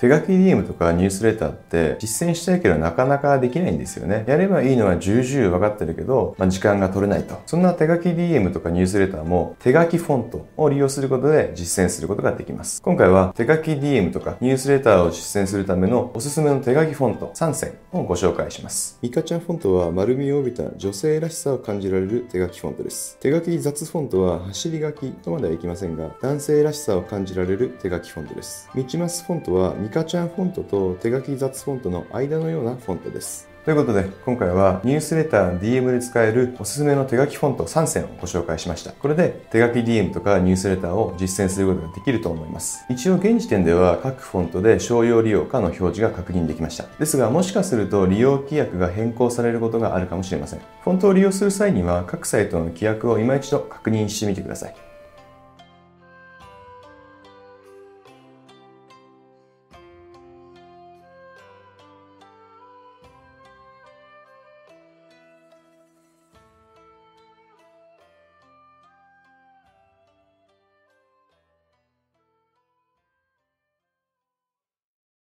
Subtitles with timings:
[0.00, 4.24] 手書き DM とかニュースレターって実践したいけどなかなかできないんですよね。
[4.28, 7.40] やればいいのは重々分かってるけど、まあ、時間が取れないと。
[7.46, 12.80] そんな手書き DM とかニュースレターも手書きフォントを利用することで実践することができます。
[12.80, 19.00] 今回は手書き DM とかニュースレターを実践するためのおすすめの手書きフォント3選をご紹介します。
[19.02, 23.18] ミカちゃんフォントは丸みを帯びた女性らしさを感じられる手書きフォントです。
[23.18, 28.70] 手書き雑フォントは走り書きとまではいきませんが、男性らしさを感じられる手書きフォントです。
[28.76, 33.48] ミチマスフォントはミカちゃんフォントと手書き雑フォントの間のようなフォントです。
[33.64, 38.92] ということで、今回はニュースレター、DM で使えるおすすめの手書きフォント3選をご紹介しました。
[38.92, 42.84] これで手書き DM とかニュースレターを実践することができると思います。
[42.90, 46.84] 一応現時点では各フォントで商用利用かの表示が確認できました。
[46.98, 50.60] ですが、もしかすると利用規約が変更されることがあるかもしれません。
[50.82, 54.87] フォントを利用する際には各サイトの規約を今一度確認してみてください。